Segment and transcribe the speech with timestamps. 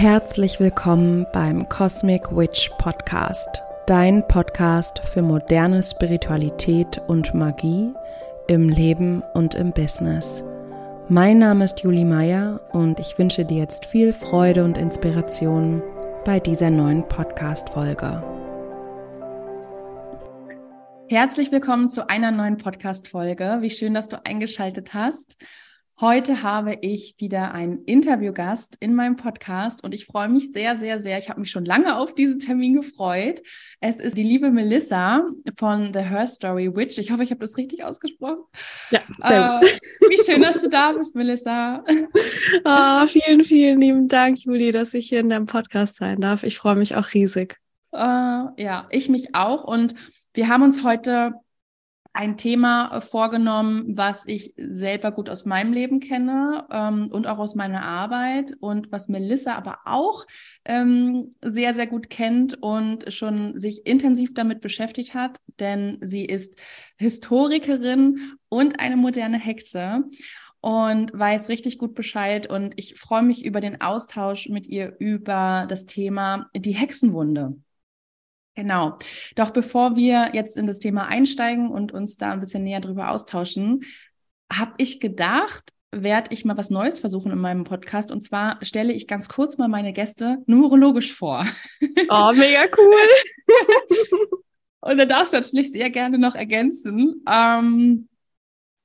[0.00, 7.92] Herzlich willkommen beim Cosmic Witch Podcast, dein Podcast für moderne Spiritualität und Magie
[8.48, 10.42] im Leben und im Business.
[11.10, 15.82] Mein Name ist Julie Meyer und ich wünsche dir jetzt viel Freude und Inspiration
[16.24, 18.24] bei dieser neuen Podcast-Folge.
[21.10, 23.58] Herzlich willkommen zu einer neuen Podcast-Folge.
[23.60, 25.36] Wie schön, dass du eingeschaltet hast.
[26.00, 30.98] Heute habe ich wieder einen Interviewgast in meinem Podcast und ich freue mich sehr, sehr,
[30.98, 31.18] sehr.
[31.18, 33.42] Ich habe mich schon lange auf diesen Termin gefreut.
[33.80, 35.22] Es ist die liebe Melissa
[35.58, 36.96] von The Her Story Witch.
[36.96, 38.44] Ich hoffe, ich habe das richtig ausgesprochen.
[38.90, 39.66] Ja, sehr äh,
[40.08, 41.84] Wie schön, dass du da bist, Melissa.
[42.64, 46.44] Oh, vielen, vielen lieben Dank, Juli, dass ich hier in deinem Podcast sein darf.
[46.44, 47.58] Ich freue mich auch riesig.
[47.92, 49.64] Äh, ja, ich mich auch.
[49.64, 49.94] Und
[50.32, 51.34] wir haben uns heute
[52.12, 57.38] ein Thema äh, vorgenommen, was ich selber gut aus meinem Leben kenne ähm, und auch
[57.38, 60.26] aus meiner Arbeit und was Melissa aber auch
[60.64, 66.56] ähm, sehr, sehr gut kennt und schon sich intensiv damit beschäftigt hat, denn sie ist
[66.96, 70.04] Historikerin und eine moderne Hexe
[70.60, 75.66] und weiß richtig gut Bescheid und ich freue mich über den Austausch mit ihr über
[75.68, 77.54] das Thema die Hexenwunde.
[78.60, 78.98] Genau.
[79.36, 83.10] Doch bevor wir jetzt in das Thema einsteigen und uns da ein bisschen näher drüber
[83.10, 83.80] austauschen,
[84.52, 88.12] habe ich gedacht, werde ich mal was Neues versuchen in meinem Podcast.
[88.12, 91.46] Und zwar stelle ich ganz kurz mal meine Gäste numerologisch vor.
[92.10, 94.38] Oh, mega cool.
[94.80, 97.22] und da darfst du natürlich sehr gerne noch ergänzen.
[97.26, 98.09] Ähm,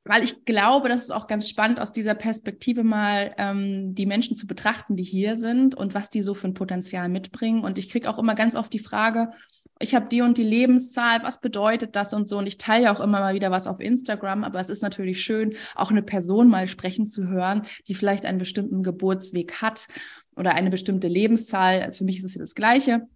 [0.07, 4.35] weil ich glaube, das ist auch ganz spannend, aus dieser Perspektive mal ähm, die Menschen
[4.35, 7.63] zu betrachten, die hier sind und was die so für ein Potenzial mitbringen.
[7.63, 9.31] Und ich kriege auch immer ganz oft die Frage,
[9.79, 12.37] ich habe die und die Lebenszahl, was bedeutet das und so.
[12.37, 15.21] Und ich teile ja auch immer mal wieder was auf Instagram, aber es ist natürlich
[15.21, 19.87] schön, auch eine Person mal sprechen zu hören, die vielleicht einen bestimmten Geburtsweg hat
[20.35, 21.91] oder eine bestimmte Lebenszahl.
[21.91, 23.07] Für mich ist es das Gleiche.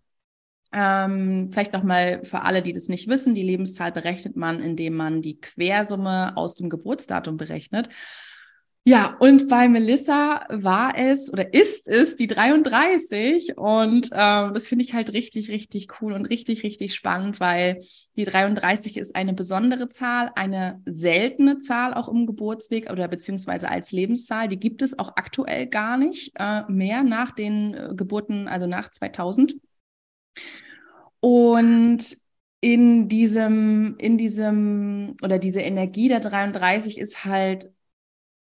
[0.71, 5.21] Ähm, vielleicht nochmal für alle, die das nicht wissen, die Lebenszahl berechnet man, indem man
[5.21, 7.89] die Quersumme aus dem Geburtsdatum berechnet.
[8.85, 14.83] Ja, und bei Melissa war es oder ist es die 33 und ähm, das finde
[14.83, 17.77] ich halt richtig, richtig cool und richtig, richtig spannend, weil
[18.15, 23.91] die 33 ist eine besondere Zahl, eine seltene Zahl auch im Geburtsweg oder beziehungsweise als
[23.91, 24.47] Lebenszahl.
[24.47, 28.89] Die gibt es auch aktuell gar nicht äh, mehr nach den äh, Geburten, also nach
[28.89, 29.55] 2000.
[31.19, 32.17] Und
[32.61, 37.71] in diesem, in diesem, oder diese Energie der 33 ist halt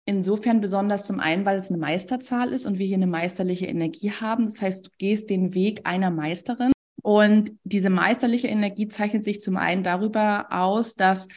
[0.05, 4.11] insofern besonders zum einen, weil es eine Meisterzahl ist und wir hier eine meisterliche Energie
[4.11, 4.45] haben.
[4.45, 6.71] Das heißt, du gehst den Weg einer Meisterin.
[7.03, 11.27] Und diese meisterliche Energie zeichnet sich zum einen darüber aus, dass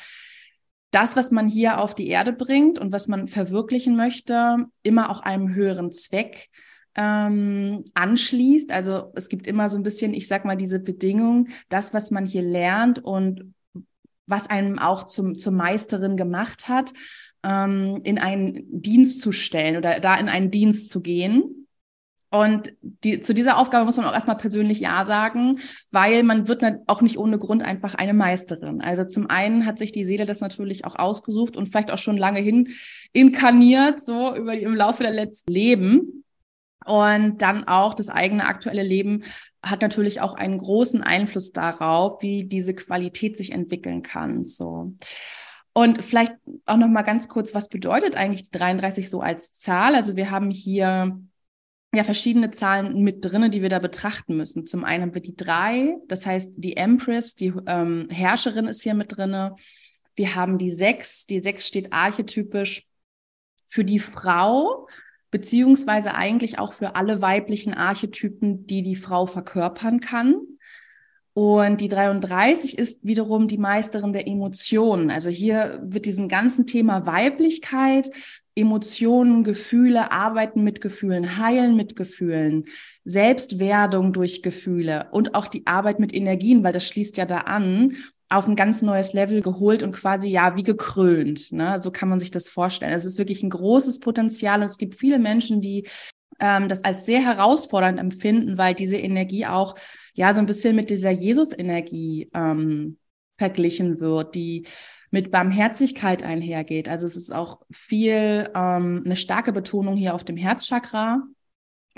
[0.91, 5.21] das, was man hier auf die Erde bringt und was man verwirklichen möchte, immer auch
[5.21, 6.51] einem höheren Zweck
[6.95, 8.71] ähm, anschließt.
[8.73, 12.25] Also es gibt immer so ein bisschen, ich sag mal, diese Bedingung, das, was man
[12.25, 13.55] hier lernt und
[14.27, 16.93] was einem auch zum, zur Meisterin gemacht hat,
[17.43, 21.67] ähm, in einen Dienst zu stellen oder da in einen Dienst zu gehen.
[22.31, 25.61] Und die, zu dieser Aufgabe muss man auch erstmal persönlich Ja sagen,
[25.93, 28.81] weil man wird auch nicht ohne Grund einfach eine Meisterin.
[28.81, 32.17] Also zum einen hat sich die Seele das natürlich auch ausgesucht und vielleicht auch schon
[32.17, 32.71] lange hin
[33.13, 36.24] inkarniert, so über im Laufe der letzten Leben.
[36.85, 39.23] Und dann auch das eigene aktuelle Leben
[39.63, 44.45] hat natürlich auch einen großen Einfluss darauf, wie diese Qualität sich entwickeln kann.
[44.45, 44.95] So.
[45.73, 46.35] Und vielleicht
[46.67, 49.95] auch noch mal ganz kurz, was bedeutet eigentlich die 33 so als Zahl?
[49.95, 51.19] Also wir haben hier
[51.95, 54.67] ja verschiedene Zahlen mit drinne, die wir da betrachten müssen.
[54.67, 58.95] Zum einen haben wir die drei, das heißt die Empress, die ähm, Herrscherin ist hier
[58.95, 59.57] mit drinne.
[60.15, 62.87] Wir haben die sechs, die sechs steht archetypisch
[63.67, 64.87] für die Frau,
[65.35, 70.37] beziehungsweise eigentlich auch für alle weiblichen Archetypen, die die Frau verkörpern kann.
[71.33, 75.11] Und die 33 ist wiederum die Meisterin der Emotionen.
[75.11, 78.11] Also hier wird diesem ganzen Thema Weiblichkeit,
[78.55, 82.67] Emotionen, Gefühle, Arbeiten mit Gefühlen, Heilen mit Gefühlen,
[83.05, 87.97] Selbstwerdung durch Gefühle und auch die Arbeit mit Energien, weil das schließt ja da an,
[88.35, 91.53] auf ein ganz neues Level geholt und quasi ja wie gekrönt.
[91.53, 91.79] Ne?
[91.79, 92.93] So kann man sich das vorstellen.
[92.93, 95.87] Es ist wirklich ein großes Potenzial und es gibt viele Menschen, die
[96.41, 99.77] ähm, das als sehr herausfordernd empfinden, weil diese Energie auch
[100.15, 102.99] ja so ein bisschen mit dieser Jesus-Energie ähm,
[103.39, 104.67] verglichen wird, die
[105.11, 106.89] mit Barmherzigkeit einhergeht.
[106.89, 111.23] Also es ist auch viel ähm, eine starke Betonung hier auf dem Herzchakra.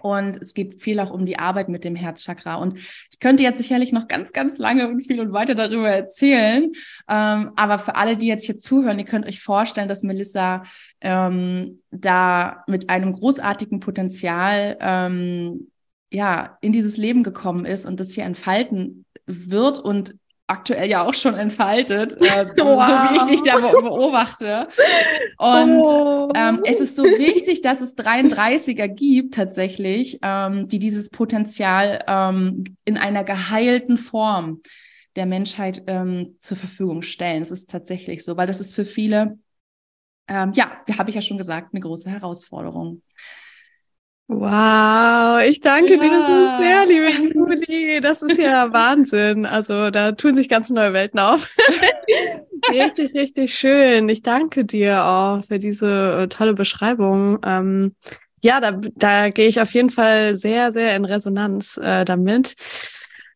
[0.03, 2.57] Und es geht viel auch um die Arbeit mit dem Herzchakra.
[2.57, 6.73] Und ich könnte jetzt sicherlich noch ganz, ganz lange und viel und weiter darüber erzählen.
[7.09, 10.65] Ähm, aber für alle, die jetzt hier zuhören, ihr könnt euch vorstellen, dass Melissa
[11.01, 15.71] ähm, da mit einem großartigen Potenzial ähm,
[16.11, 20.15] ja in dieses Leben gekommen ist und das hier entfalten wird und
[20.47, 22.83] aktuell ja auch schon entfaltet, äh, wow.
[22.83, 24.69] so wie ich dich da beobachte.
[25.39, 26.31] Und oh.
[26.35, 32.65] ähm, es ist so wichtig, dass es 33er gibt tatsächlich, ähm, die dieses Potenzial ähm,
[32.85, 34.61] in einer geheilten Form
[35.17, 37.43] der Menschheit ähm, zur Verfügung stellen.
[37.43, 39.39] Es ist tatsächlich so, weil das ist für viele,
[40.29, 43.03] ähm, ja, habe ich ja schon gesagt, eine große Herausforderung.
[44.28, 46.00] Wow, ich danke ja.
[46.00, 48.00] dir so sehr, liebe Juli.
[48.00, 49.46] Das ist ja Wahnsinn.
[49.46, 51.55] Also da tun sich ganz neue Welten auf.
[52.70, 54.08] richtig, richtig schön.
[54.08, 57.38] Ich danke dir auch für diese äh, tolle Beschreibung.
[57.44, 57.94] Ähm,
[58.43, 62.56] ja, da, da gehe ich auf jeden Fall sehr, sehr in Resonanz äh, damit.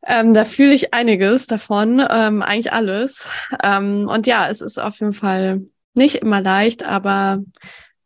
[0.04, 3.28] Ähm, da fühle ich einiges davon, ähm, eigentlich alles.
[3.62, 5.62] Ähm, und ja, es ist auf jeden Fall
[5.94, 7.42] nicht immer leicht, aber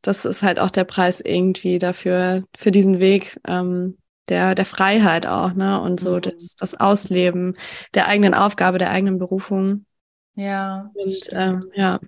[0.05, 3.97] das ist halt auch der Preis irgendwie dafür, für diesen Weg ähm,
[4.29, 5.81] der, der Freiheit auch, ne?
[5.81, 6.21] Und so mhm.
[6.23, 7.55] das, das Ausleben
[7.95, 9.87] der eigenen Aufgabe, der eigenen Berufung.
[10.35, 10.91] Ja.
[10.95, 12.01] Und ähm, ja.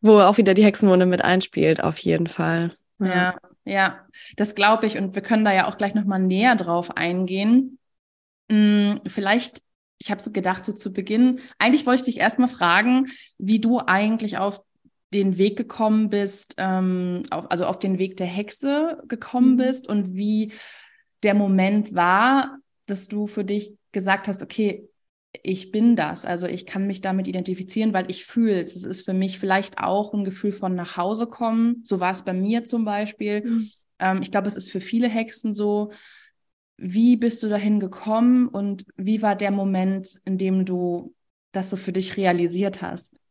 [0.00, 2.72] Wo auch wieder die Hexenwunde mit einspielt, auf jeden Fall.
[2.98, 3.34] Ja, ja,
[3.64, 4.06] ja.
[4.36, 4.98] das glaube ich.
[4.98, 7.78] Und wir können da ja auch gleich nochmal näher drauf eingehen.
[8.50, 9.62] Hm, vielleicht,
[9.98, 13.06] ich habe so gedacht, so zu Beginn, eigentlich wollte ich dich erstmal fragen,
[13.38, 14.62] wie du eigentlich auf
[15.12, 19.56] den Weg gekommen bist, ähm, auf, also auf den Weg der Hexe gekommen mhm.
[19.58, 20.52] bist und wie
[21.22, 24.88] der Moment war, dass du für dich gesagt hast, okay,
[25.42, 28.76] ich bin das, also ich kann mich damit identifizieren, weil ich fühle es.
[28.76, 31.80] Es ist für mich vielleicht auch ein Gefühl von nach Hause kommen.
[31.84, 33.44] So war es bei mir zum Beispiel.
[33.44, 33.70] Mhm.
[33.98, 35.90] Ähm, ich glaube, es ist für viele Hexen so.
[36.76, 41.14] Wie bist du dahin gekommen und wie war der Moment, in dem du
[41.52, 43.21] das so für dich realisiert hast?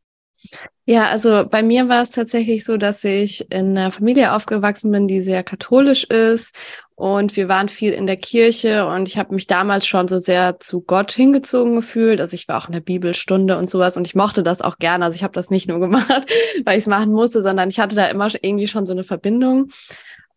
[0.85, 5.07] Ja, also bei mir war es tatsächlich so, dass ich in einer Familie aufgewachsen bin,
[5.07, 6.55] die sehr katholisch ist
[7.01, 10.59] und wir waren viel in der Kirche und ich habe mich damals schon so sehr
[10.59, 12.21] zu Gott hingezogen gefühlt.
[12.21, 15.05] Also ich war auch in der Bibelstunde und sowas und ich mochte das auch gerne.
[15.05, 16.27] Also ich habe das nicht nur gemacht,
[16.63, 19.69] weil ich es machen musste, sondern ich hatte da immer irgendwie schon so eine Verbindung.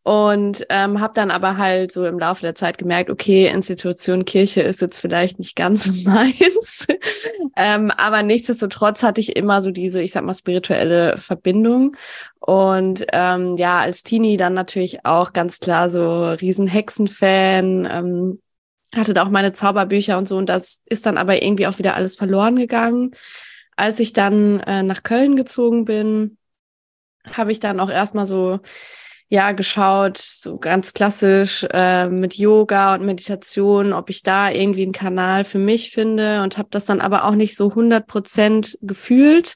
[0.04, 4.60] Und ähm, habe dann aber halt so im Laufe der Zeit gemerkt, okay, Institution Kirche
[4.60, 6.86] ist jetzt vielleicht nicht ganz meins.
[7.56, 11.96] ähm, aber nichtsdestotrotz hatte ich immer so diese, ich sag mal, spirituelle Verbindung.
[12.38, 17.88] Und ähm, ja, als Teenie dann natürlich auch ganz klar so riesen Hexenfan.
[17.90, 18.42] Ähm,
[18.94, 20.36] hatte da auch meine Zauberbücher und so.
[20.36, 23.12] Und das ist dann aber irgendwie auch wieder alles verloren gegangen.
[23.74, 26.36] Als ich dann äh, nach Köln gezogen bin,
[27.24, 28.60] habe ich dann auch erstmal so
[29.28, 34.92] ja geschaut, so ganz klassisch äh, mit Yoga und Meditation, ob ich da irgendwie einen
[34.92, 39.54] Kanal für mich finde und habe das dann aber auch nicht so 100 Prozent gefühlt.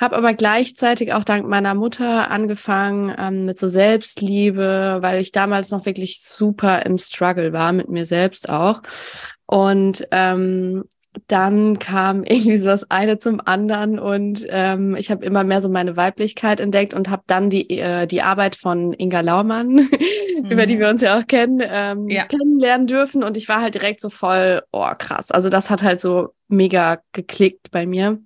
[0.00, 5.72] Habe aber gleichzeitig auch dank meiner Mutter angefangen ähm, mit so Selbstliebe, weil ich damals
[5.72, 8.82] noch wirklich super im Struggle war mit mir selbst auch.
[9.46, 10.84] Und ähm,
[11.26, 15.68] dann kam irgendwie so das eine zum anderen und ähm, ich habe immer mehr so
[15.68, 19.88] meine Weiblichkeit entdeckt und habe dann die, äh, die Arbeit von Inga Laumann, mhm.
[20.50, 20.80] über die mhm.
[20.80, 22.26] wir uns ja auch kennen, ähm, ja.
[22.26, 26.00] kennenlernen dürfen und ich war halt direkt so voll, oh krass, also das hat halt
[26.00, 28.18] so mega geklickt bei mir.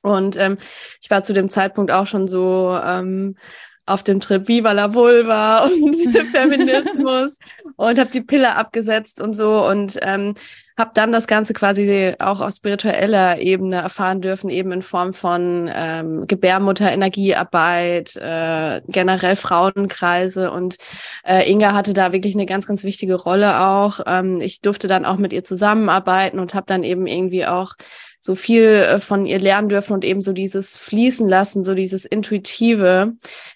[0.00, 0.58] Und ähm,
[1.02, 3.36] ich war zu dem Zeitpunkt auch schon so ähm,
[3.84, 5.96] auf dem Trip Viva la Vulva und
[6.32, 7.38] Feminismus
[7.76, 10.34] und habe die Pille abgesetzt und so und ähm,
[10.78, 15.68] habe dann das Ganze quasi auch auf spiritueller Ebene erfahren dürfen, eben in Form von
[15.74, 20.76] ähm, Gebärmutter, Energiearbeit, äh, generell Frauenkreise und
[21.26, 24.00] äh, Inga hatte da wirklich eine ganz, ganz wichtige Rolle auch.
[24.06, 27.74] Ähm, ich durfte dann auch mit ihr zusammenarbeiten und habe dann eben irgendwie auch
[28.20, 32.04] so viel äh, von ihr lernen dürfen und eben so dieses Fließen lassen, so dieses
[32.04, 33.14] Intuitive,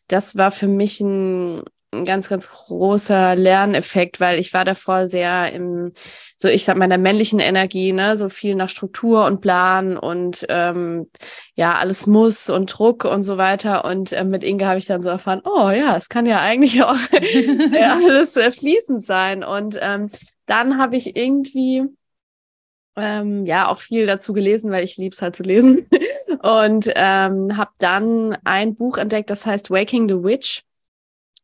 [0.09, 1.63] das war für mich ein,
[1.93, 5.93] ein ganz, ganz großer Lerneffekt, weil ich war davor sehr im,
[6.37, 10.47] so ich sag mal, der männlichen Energie, ne, so viel nach Struktur und Plan und
[10.49, 11.11] ähm,
[11.55, 13.85] ja, alles muss und Druck und so weiter.
[13.85, 16.83] Und äh, mit Inge habe ich dann so erfahren, oh ja, es kann ja eigentlich
[16.83, 16.97] auch
[17.81, 19.45] alles äh, fließend sein.
[19.45, 20.11] Und ähm,
[20.47, 21.85] dann habe ich irgendwie
[22.97, 25.89] ähm, ja auch viel dazu gelesen, weil ich lieb's halt zu lesen.
[26.43, 30.63] und ähm, habe dann ein Buch entdeckt, das heißt Waking the Witch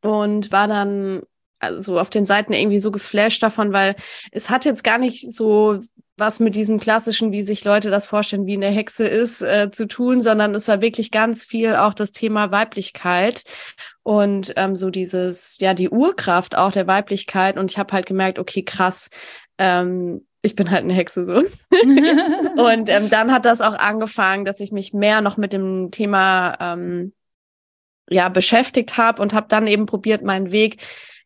[0.02, 1.22] und war dann
[1.60, 3.96] also auf den Seiten irgendwie so geflasht davon, weil
[4.30, 5.80] es hat jetzt gar nicht so
[6.18, 9.86] was mit diesem klassischen, wie sich Leute das vorstellen, wie eine Hexe ist, äh, zu
[9.86, 13.44] tun, sondern es war wirklich ganz viel auch das Thema Weiblichkeit
[14.02, 17.56] und ähm, so dieses, ja, die Urkraft auch der Weiblichkeit.
[17.56, 19.10] Und ich habe halt gemerkt, okay, krass,
[19.58, 21.34] ähm, ich bin halt eine Hexe so.
[22.62, 26.56] und ähm, dann hat das auch angefangen, dass ich mich mehr noch mit dem Thema
[26.60, 27.12] ähm,
[28.10, 30.78] ja beschäftigt habe und habe dann eben probiert, meinen Weg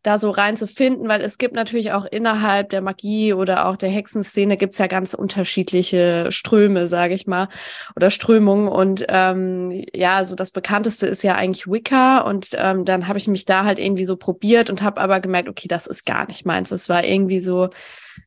[0.02, 4.56] da so reinzufinden, weil es gibt natürlich auch innerhalb der Magie oder auch der Hexenszene
[4.56, 7.48] gibt's ja ganz unterschiedliche Ströme, sage ich mal,
[7.94, 8.66] oder Strömungen.
[8.66, 12.22] Und ähm, ja, so das bekannteste ist ja eigentlich Wicca.
[12.22, 15.48] Und ähm, dann habe ich mich da halt irgendwie so probiert und habe aber gemerkt,
[15.48, 16.72] okay, das ist gar nicht meins.
[16.72, 17.70] Es war irgendwie so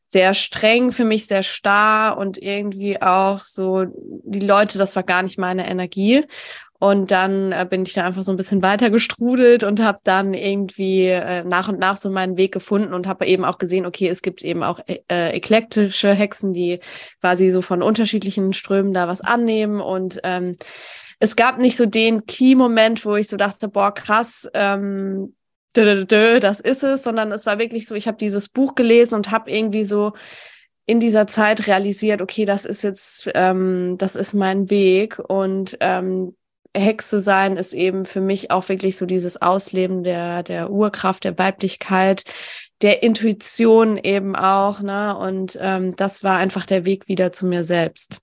[0.07, 3.85] sehr streng für mich, sehr starr und irgendwie auch so,
[4.23, 6.23] die Leute, das war gar nicht meine Energie.
[6.85, 10.35] Und dann äh, bin ich da einfach so ein bisschen weiter gestrudelt und habe dann
[10.35, 14.07] irgendwie äh, nach und nach so meinen Weg gefunden und habe eben auch gesehen, okay,
[14.07, 16.79] es gibt eben auch äh, eklektische Hexen, die
[17.21, 19.81] quasi so von unterschiedlichen Strömen da was annehmen.
[19.81, 20.57] Und ähm,
[21.19, 25.33] es gab nicht so den Key-Moment, wo ich so dachte, boah, krass, ähm,
[25.73, 29.49] das ist es, sondern es war wirklich so, ich habe dieses Buch gelesen und habe
[29.49, 30.13] irgendwie so
[30.85, 36.35] in dieser Zeit realisiert, okay, das ist jetzt, ähm, das ist mein Weg und ähm,
[36.75, 41.37] Hexe sein ist eben für mich auch wirklich so dieses Ausleben der, der Urkraft, der
[41.37, 42.23] Weiblichkeit,
[42.81, 45.17] der Intuition eben auch, ne?
[45.17, 48.19] Und ähm, das war einfach der Weg wieder zu mir selbst.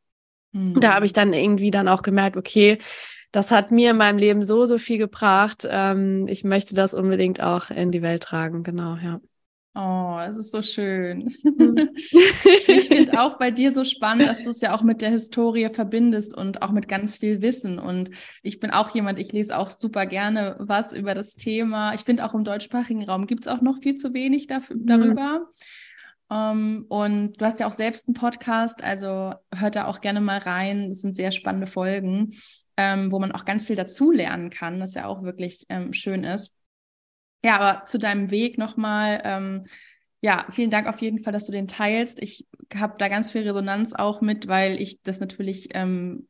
[0.52, 0.80] Mhm.
[0.80, 2.78] Da habe ich dann irgendwie dann auch gemerkt, okay,
[3.32, 5.66] das hat mir in meinem Leben so, so viel gebracht.
[5.68, 9.20] Ähm, ich möchte das unbedingt auch in die Welt tragen, genau, ja.
[9.74, 11.34] Oh, es ist so schön.
[11.44, 11.90] Mhm.
[12.66, 15.70] ich finde auch bei dir so spannend, dass du es ja auch mit der Historie
[15.72, 17.78] verbindest und auch mit ganz viel Wissen.
[17.78, 18.10] Und
[18.42, 21.94] ich bin auch jemand, ich lese auch super gerne was über das Thema.
[21.94, 24.86] Ich finde auch im deutschsprachigen Raum gibt es auch noch viel zu wenig dafür, mhm.
[24.86, 25.48] darüber.
[26.28, 30.20] Um, ähm, und du hast ja auch selbst einen Podcast, also hört da auch gerne
[30.20, 30.88] mal rein.
[30.88, 32.34] Das sind sehr spannende Folgen,
[32.76, 36.24] ähm, wo man auch ganz viel dazu lernen kann, was ja auch wirklich ähm, schön
[36.24, 36.56] ist.
[37.44, 39.20] Ja, aber zu deinem Weg nochmal.
[39.24, 39.64] Ähm,
[40.20, 42.22] ja, vielen Dank auf jeden Fall, dass du den teilst.
[42.22, 46.28] Ich habe da ganz viel Resonanz auch mit, weil ich das natürlich ähm,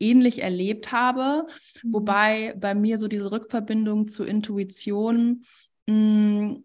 [0.00, 1.46] ähnlich erlebt habe.
[1.82, 1.92] Mhm.
[1.92, 5.44] Wobei bei mir so diese Rückverbindung zur Intuition
[5.86, 6.64] mh, mm,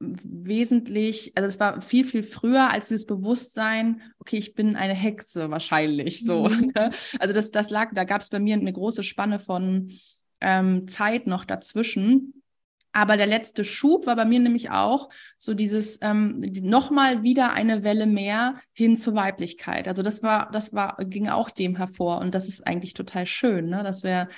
[0.00, 5.50] wesentlich, also es war viel, viel früher als dieses Bewusstsein, okay, ich bin eine Hexe
[5.50, 6.48] wahrscheinlich so.
[6.48, 6.72] Mhm.
[6.74, 6.90] Ne?
[7.18, 9.90] Also das, das lag, da gab es bei mir eine große Spanne von
[10.40, 12.43] ähm, Zeit noch dazwischen.
[12.96, 17.82] Aber der letzte Schub war bei mir nämlich auch so dieses ähm, nochmal wieder eine
[17.82, 19.88] Welle mehr hin zur Weiblichkeit.
[19.88, 22.18] Also das war, das war, ging auch dem hervor.
[22.18, 23.82] Und das ist eigentlich total schön, ne?
[23.82, 24.28] dass wir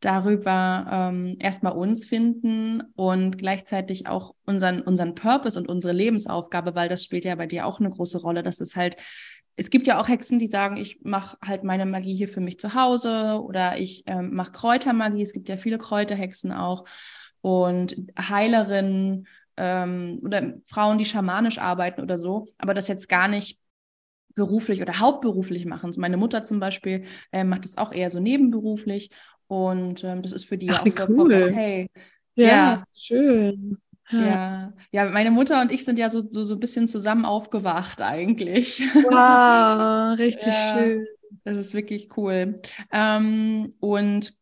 [0.00, 6.88] darüber ähm, erstmal uns finden und gleichzeitig auch unseren, unseren Purpose und unsere Lebensaufgabe, weil
[6.88, 8.96] das spielt ja bei dir auch eine große Rolle, dass es halt
[9.60, 12.60] es gibt ja auch Hexen, die sagen, ich mache halt meine Magie hier für mich
[12.60, 15.20] zu Hause oder ich ähm, mache Kräutermagie.
[15.20, 16.84] Es gibt ja viele Kräuterhexen auch
[17.40, 19.26] und Heilerinnen
[19.56, 23.58] ähm, oder Frauen, die schamanisch arbeiten oder so, aber das jetzt gar nicht
[24.34, 25.92] beruflich oder hauptberuflich machen.
[25.96, 29.10] Meine Mutter zum Beispiel äh, macht das auch eher so nebenberuflich
[29.48, 31.44] und ähm, das ist für die Ach, auch vollkommen cool.
[31.48, 31.90] okay.
[32.36, 33.78] Ja, ja, schön.
[34.10, 34.72] Ja.
[34.90, 38.80] ja, meine Mutter und ich sind ja so, so, so ein bisschen zusammen aufgewacht eigentlich.
[38.94, 41.06] Wow, richtig ja, schön.
[41.44, 42.60] Das ist wirklich cool.
[42.92, 44.37] Ähm, und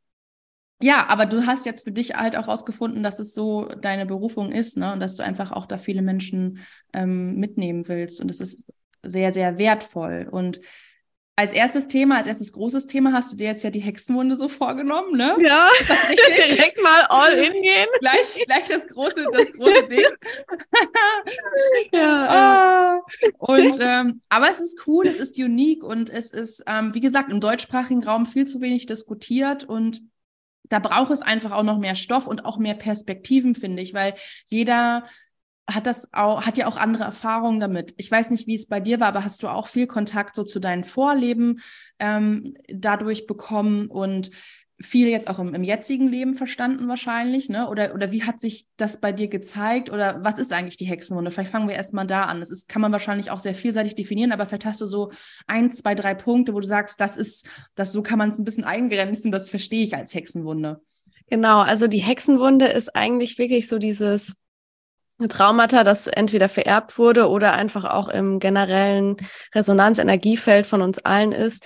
[0.80, 4.52] ja, aber du hast jetzt für dich halt auch rausgefunden, dass es so deine Berufung
[4.52, 4.92] ist, ne?
[4.92, 6.58] Und dass du einfach auch da viele Menschen
[6.92, 8.20] ähm, mitnehmen willst.
[8.20, 8.66] Und es ist
[9.02, 10.28] sehr, sehr wertvoll.
[10.30, 10.60] Und
[11.38, 14.48] als erstes Thema, als erstes großes Thema hast du dir jetzt ja die Hexenwunde so
[14.48, 15.36] vorgenommen, ne?
[15.38, 15.68] Ja.
[15.80, 16.46] Ist das richtig?
[16.56, 17.86] Direkt mal all in gehen.
[18.00, 20.04] gleich, gleich das große, das große Ding.
[21.92, 22.28] ja.
[22.28, 23.00] Ah.
[23.38, 27.30] Und ähm, aber es ist cool, es ist unique und es ist, ähm, wie gesagt,
[27.30, 30.02] im deutschsprachigen Raum viel zu wenig diskutiert und
[30.68, 34.14] da braucht es einfach auch noch mehr Stoff und auch mehr Perspektiven, finde ich, weil
[34.46, 35.04] jeder
[35.68, 37.94] hat das auch, hat ja auch andere Erfahrungen damit.
[37.96, 40.44] Ich weiß nicht, wie es bei dir war, aber hast du auch viel Kontakt so
[40.44, 41.60] zu deinen Vorleben
[41.98, 44.30] ähm, dadurch bekommen und
[44.78, 47.68] viel jetzt auch im, im, jetzigen Leben verstanden wahrscheinlich, ne?
[47.68, 49.90] Oder, oder wie hat sich das bei dir gezeigt?
[49.90, 51.30] Oder was ist eigentlich die Hexenwunde?
[51.30, 52.40] Vielleicht fangen wir erstmal da an.
[52.40, 55.12] Das ist, kann man wahrscheinlich auch sehr vielseitig definieren, aber vielleicht hast du so
[55.46, 58.44] ein, zwei, drei Punkte, wo du sagst, das ist, das so kann man es ein
[58.44, 60.82] bisschen eingrenzen, das verstehe ich als Hexenwunde.
[61.28, 64.36] Genau, also die Hexenwunde ist eigentlich wirklich so dieses
[65.28, 69.16] Traumata, das entweder vererbt wurde oder einfach auch im generellen
[69.54, 71.64] Resonanzenergiefeld von uns allen ist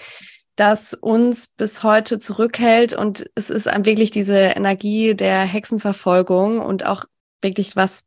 [0.56, 2.92] das uns bis heute zurückhält.
[2.92, 7.04] Und es ist wirklich diese Energie der Hexenverfolgung und auch
[7.40, 8.04] wirklich was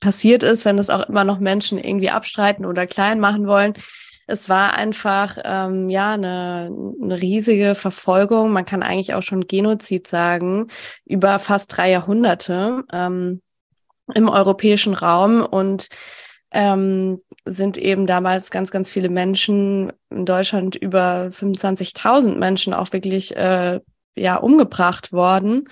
[0.00, 3.74] passiert ist, wenn es auch immer noch Menschen irgendwie abstreiten oder klein machen wollen.
[4.26, 8.50] Es war einfach ähm, ja eine, eine riesige Verfolgung.
[8.52, 10.68] Man kann eigentlich auch schon Genozid sagen
[11.04, 13.40] über fast drei Jahrhunderte ähm,
[14.14, 15.88] im europäischen Raum und
[16.50, 23.36] ähm, sind eben damals ganz, ganz viele Menschen in Deutschland über 25.000 Menschen auch wirklich
[23.36, 23.80] äh,
[24.14, 25.68] ja umgebracht worden.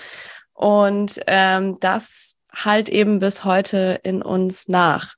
[0.52, 5.14] Und ähm, das halt eben bis heute in uns nach.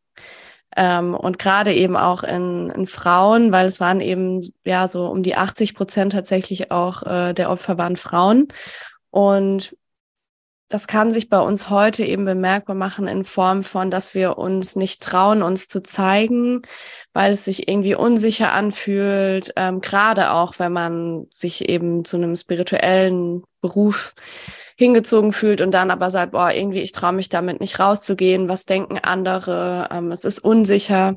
[0.76, 5.22] Ähm, und gerade eben auch in, in Frauen, weil es waren eben ja so um
[5.22, 8.48] die 80 Prozent tatsächlich auch äh, der Opfer waren Frauen.
[9.10, 9.74] Und
[10.68, 14.74] das kann sich bei uns heute eben bemerkbar machen in Form von, dass wir uns
[14.74, 16.62] nicht trauen, uns zu zeigen,
[17.12, 22.34] weil es sich irgendwie unsicher anfühlt, ähm, gerade auch wenn man sich eben zu einem
[22.34, 24.14] spirituellen Beruf
[24.76, 28.66] hingezogen fühlt und dann aber sagt, boah, irgendwie, ich traue mich damit nicht rauszugehen, was
[28.66, 31.16] denken andere, ähm, es ist unsicher.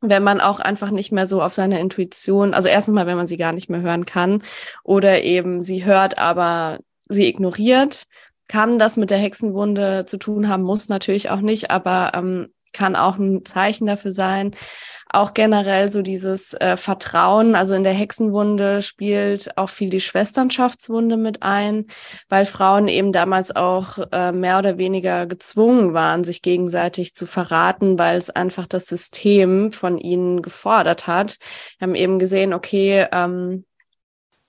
[0.00, 3.28] Wenn man auch einfach nicht mehr so auf seine Intuition, also erstens mal, wenn man
[3.28, 4.42] sie gar nicht mehr hören kann
[4.82, 8.06] oder eben sie hört, aber sie ignoriert
[8.48, 12.96] kann das mit der Hexenwunde zu tun haben, muss natürlich auch nicht, aber ähm, kann
[12.96, 14.54] auch ein Zeichen dafür sein.
[15.08, 21.16] Auch generell so dieses äh, Vertrauen, also in der Hexenwunde spielt auch viel die Schwesternschaftswunde
[21.16, 21.86] mit ein,
[22.28, 27.96] weil Frauen eben damals auch äh, mehr oder weniger gezwungen waren, sich gegenseitig zu verraten,
[27.96, 31.38] weil es einfach das System von ihnen gefordert hat.
[31.78, 33.64] Wir haben eben gesehen, okay, ähm,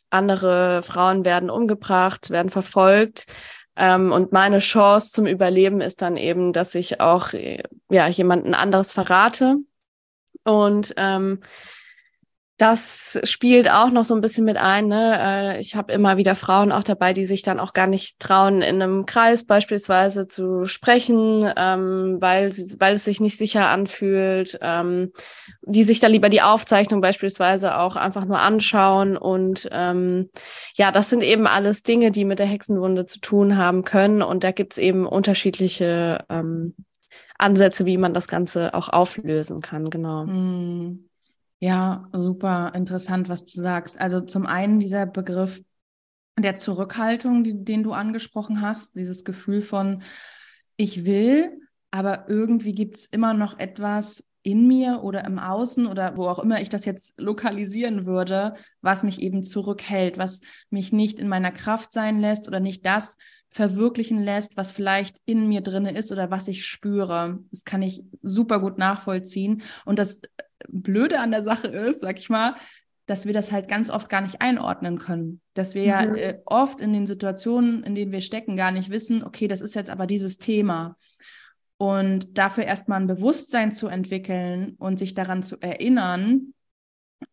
[0.10, 3.26] andere Frauen werden umgebracht, werden verfolgt.
[3.78, 7.34] Ähm, und meine Chance zum Überleben ist dann eben, dass ich auch
[7.90, 9.58] ja jemanden anderes verrate.
[10.44, 11.42] Und ähm,
[12.58, 14.88] das spielt auch noch so ein bisschen mit ein.
[14.88, 15.18] Ne?
[15.20, 18.62] Äh, ich habe immer wieder Frauen auch dabei, die sich dann auch gar nicht trauen,
[18.62, 25.12] in einem Kreis beispielsweise zu sprechen, ähm, weil, weil es sich nicht sicher anfühlt, ähm,
[25.64, 29.18] die sich dann lieber die Aufzeichnung beispielsweise auch einfach nur anschauen.
[29.18, 30.30] Und ähm,
[30.76, 34.22] ja, das sind eben alles Dinge, die mit der Hexenwunde zu tun haben können.
[34.22, 36.74] Und da gibt's eben unterschiedliche ähm,
[37.38, 39.90] Ansätze, wie man das Ganze auch auflösen kann.
[39.90, 40.26] Genau.
[40.26, 41.05] Mm.
[41.66, 44.00] Ja, super interessant, was du sagst.
[44.00, 45.64] Also zum einen dieser Begriff
[46.38, 50.04] der Zurückhaltung, die, den du angesprochen hast, dieses Gefühl von,
[50.78, 56.18] ich will, aber irgendwie gibt es immer noch etwas in mir oder im Außen oder
[56.18, 61.18] wo auch immer ich das jetzt lokalisieren würde, was mich eben zurückhält, was mich nicht
[61.18, 63.18] in meiner Kraft sein lässt oder nicht das
[63.50, 67.40] verwirklichen lässt, was vielleicht in mir drinne ist oder was ich spüre.
[67.50, 69.64] Das kann ich super gut nachvollziehen.
[69.84, 70.22] Und das
[70.68, 72.56] Blöde an der Sache ist, sag ich mal,
[73.06, 75.42] dass wir das halt ganz oft gar nicht einordnen können.
[75.54, 75.88] Dass wir mhm.
[75.88, 79.62] ja äh, oft in den Situationen, in denen wir stecken, gar nicht wissen, okay, das
[79.62, 80.98] ist jetzt aber dieses Thema.
[81.78, 86.54] Und dafür erstmal ein Bewusstsein zu entwickeln und sich daran zu erinnern,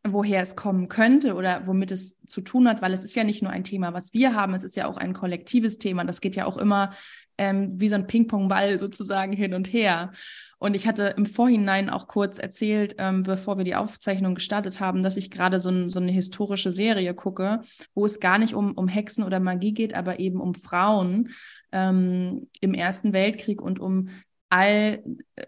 [0.05, 3.42] woher es kommen könnte oder womit es zu tun hat, weil es ist ja nicht
[3.42, 6.05] nur ein Thema, was wir haben, es ist ja auch ein kollektives Thema.
[6.05, 6.92] Das geht ja auch immer
[7.38, 10.11] ähm, wie so ein Ping-Pong-Ball sozusagen hin und her.
[10.59, 15.03] Und ich hatte im Vorhinein auch kurz erzählt, ähm, bevor wir die Aufzeichnung gestartet haben,
[15.03, 17.61] dass ich gerade so, ein, so, eine historische Serie gucke,
[17.95, 21.31] wo es gar nicht um, um Hexen oder Magie geht, aber eben um Frauen
[21.73, 24.11] ähm, im Ersten Weltkrieg und um
[24.51, 25.03] all
[25.37, 25.47] äh,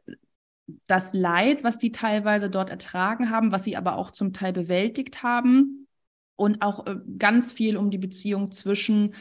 [0.86, 5.22] das Leid, was die teilweise dort ertragen haben, was sie aber auch zum Teil bewältigt
[5.22, 5.86] haben
[6.36, 9.14] und auch äh, ganz viel um die Beziehung zwischen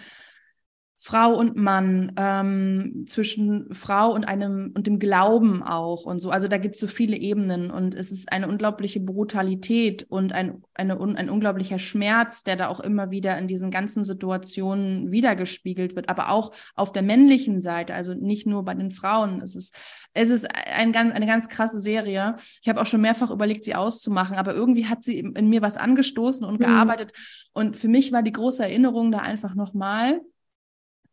[1.05, 6.31] Frau und Mann, ähm, zwischen Frau und einem und dem Glauben auch und so.
[6.31, 10.63] Also da gibt es so viele Ebenen und es ist eine unglaubliche Brutalität und ein,
[10.73, 16.07] eine, ein unglaublicher Schmerz, der da auch immer wieder in diesen ganzen Situationen wiedergespiegelt wird,
[16.07, 19.41] aber auch auf der männlichen Seite, also nicht nur bei den Frauen.
[19.41, 19.75] Es ist,
[20.13, 22.37] es ist ein, eine ganz krasse Serie.
[22.61, 25.75] Ich habe auch schon mehrfach überlegt, sie auszumachen, aber irgendwie hat sie in mir was
[25.75, 26.63] angestoßen und mhm.
[26.63, 27.11] gearbeitet.
[27.51, 30.21] Und für mich war die große Erinnerung da einfach nochmal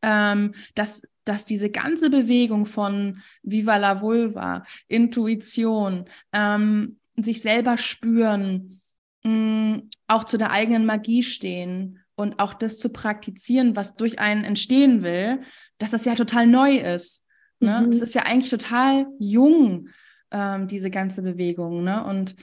[0.03, 8.81] ähm, dass, dass diese ganze Bewegung von Viva la Vulva, Intuition, ähm, sich selber spüren,
[9.25, 14.19] mh, mm, auch zu der eigenen Magie stehen und auch das zu praktizieren, was durch
[14.19, 15.41] einen entstehen will,
[15.79, 17.25] dass das ja total neu ist.
[17.61, 17.83] Ne?
[17.83, 17.91] Mhm.
[17.91, 19.89] Das ist ja eigentlich total jung,
[20.31, 21.83] ähm, diese ganze Bewegung.
[21.85, 22.05] Ne?
[22.05, 22.35] Und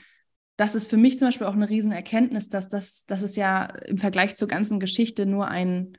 [0.56, 3.98] das ist für mich zum Beispiel auch eine Riesenerkenntnis, dass das, dass es ja im
[3.98, 5.96] Vergleich zur ganzen Geschichte nur ein,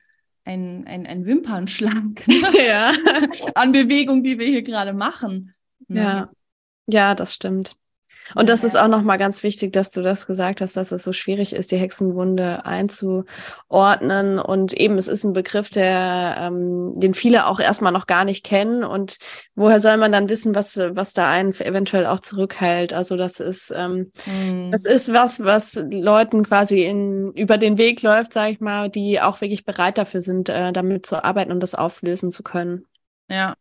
[0.50, 2.94] ein, ein, ein Wimpernschlag ja.
[3.54, 5.54] an Bewegung, die wir hier gerade machen.
[5.88, 6.02] Ne?
[6.02, 6.30] Ja.
[6.88, 7.76] ja, das stimmt.
[8.36, 11.14] Und das ist auch nochmal ganz wichtig, dass du das gesagt hast, dass es so
[11.14, 14.40] schwierig ist, die Hexenwunde einzuordnen.
[14.40, 18.46] Und eben, es ist ein Begriff, der, ähm, den viele auch erstmal noch gar nicht
[18.46, 18.84] kennen.
[18.84, 19.18] Und
[19.56, 22.94] woher soll man dann wissen, was, was da einen eventuell auch zurückhält?
[22.94, 24.72] Also das ist, ähm, mhm.
[24.72, 29.22] das ist was, was Leuten quasi in, über den Weg läuft, sag ich mal, die
[29.22, 32.86] auch wirklich bereit dafür sind, äh, damit zu arbeiten und das auflösen zu können.
[33.30, 33.56] Ja,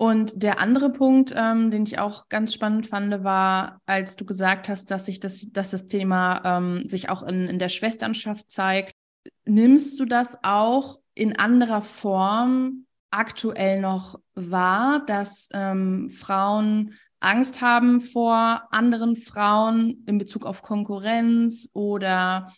[0.00, 4.70] und der andere Punkt, ähm, den ich auch ganz spannend fand, war, als du gesagt
[4.70, 8.94] hast, dass sich das, dass das Thema ähm, sich auch in, in der Schwesternschaft zeigt.
[9.44, 18.00] Nimmst du das auch in anderer Form aktuell noch wahr, dass ähm, Frauen Angst haben
[18.00, 22.50] vor anderen Frauen in Bezug auf Konkurrenz oder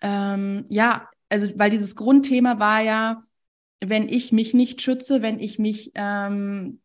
[0.00, 3.24] ähm, ja, also weil dieses Grundthema war ja,
[3.80, 6.80] wenn ich mich nicht schütze, wenn ich mich ähm,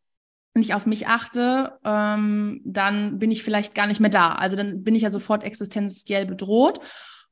[0.53, 4.34] nicht auf mich achte, ähm, dann bin ich vielleicht gar nicht mehr da.
[4.34, 6.79] Also dann bin ich ja sofort existenziell bedroht.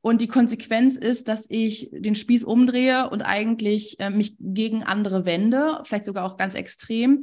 [0.02, 5.26] Und die Konsequenz ist, dass ich den Spieß umdrehe und eigentlich äh, mich gegen andere
[5.26, 7.22] wende, vielleicht sogar auch ganz extrem.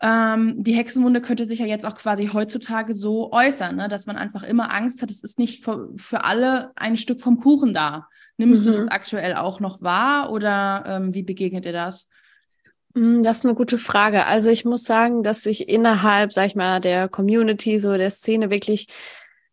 [0.00, 3.88] Ähm, die Hexenwunde könnte sich ja jetzt auch quasi heutzutage so äußern, ne?
[3.88, 7.38] dass man einfach immer Angst hat, es ist nicht für, für alle ein Stück vom
[7.38, 8.08] Kuchen da.
[8.36, 8.70] Nimmst mhm.
[8.70, 12.08] du das aktuell auch noch wahr oder ähm, wie begegnet ihr das?
[12.94, 14.26] Mm, das ist eine gute Frage.
[14.26, 18.50] Also ich muss sagen, dass ich innerhalb, sag ich mal, der Community, so der Szene
[18.50, 18.86] wirklich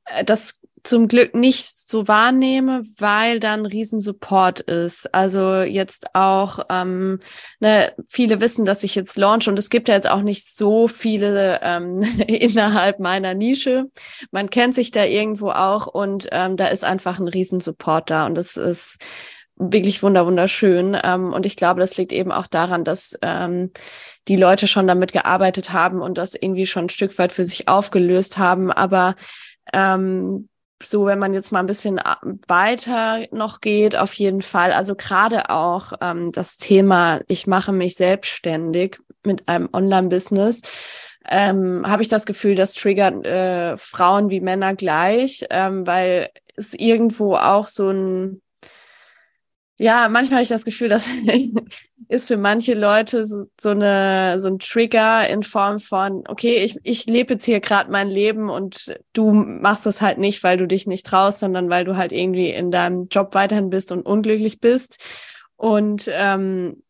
[0.05, 5.13] äh, das zum Glück nicht so wahrnehme, weil dann Riesensupport ist.
[5.13, 7.19] Also jetzt auch, ähm,
[7.59, 10.87] ne, viele wissen, dass ich jetzt launch und es gibt ja jetzt auch nicht so
[10.87, 13.85] viele ähm, innerhalb meiner Nische.
[14.31, 18.35] Man kennt sich da irgendwo auch und ähm, da ist einfach ein Riesensupport da und
[18.35, 18.99] das ist
[19.57, 20.97] wirklich wunder wunderschön.
[21.03, 23.71] Ähm, und ich glaube, das liegt eben auch daran, dass ähm,
[24.27, 27.67] die Leute schon damit gearbeitet haben und das irgendwie schon ein Stück weit für sich
[27.67, 28.71] aufgelöst haben.
[28.71, 29.15] Aber
[29.73, 30.49] ähm,
[30.83, 32.15] so, wenn man jetzt mal ein bisschen äh,
[32.47, 34.71] weiter noch geht, auf jeden Fall.
[34.73, 40.61] Also gerade auch ähm, das Thema, ich mache mich selbstständig mit einem Online-Business.
[41.27, 46.73] Ähm, habe ich das Gefühl, das triggert äh, Frauen wie Männer gleich, ähm, weil es
[46.73, 48.41] irgendwo auch so ein
[49.77, 51.05] ja, manchmal habe ich das Gefühl, das
[52.07, 56.77] ist für manche Leute so, so, eine, so ein Trigger in Form von, okay, ich,
[56.83, 60.67] ich lebe jetzt hier gerade mein Leben und du machst das halt nicht, weil du
[60.67, 64.61] dich nicht traust, sondern weil du halt irgendwie in deinem Job weiterhin bist und unglücklich
[64.61, 65.03] bist.
[65.57, 66.81] Und ähm,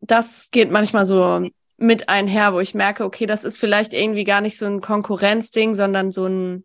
[0.00, 4.40] das geht manchmal so mit einher, wo ich merke, okay, das ist vielleicht irgendwie gar
[4.40, 6.64] nicht so ein Konkurrenzding, sondern so ein,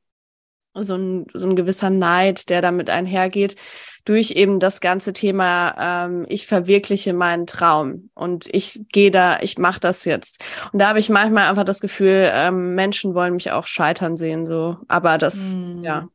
[0.76, 3.56] so ein, so ein gewisser Neid, der damit einhergeht
[4.06, 9.58] durch eben das ganze Thema, ähm, ich verwirkliche meinen Traum und ich gehe da, ich
[9.58, 10.44] mache das jetzt.
[10.72, 14.46] Und da habe ich manchmal einfach das Gefühl, ähm, Menschen wollen mich auch scheitern sehen,
[14.46, 14.78] so.
[14.88, 15.84] Aber das, mm.
[15.84, 16.08] ja.